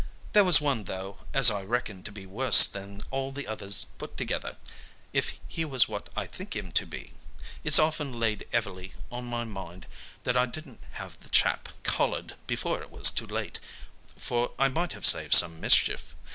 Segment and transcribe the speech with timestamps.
[0.31, 4.17] There was one though as I reckon to be worse than all the others put
[4.17, 4.57] together,
[5.13, 7.13] if he was what I think him to be.
[7.63, 9.85] It's often laid heavy on my mind
[10.23, 13.59] that I didn't have that chap collared before it was too late,
[14.17, 16.15] for I might have saved some mischief.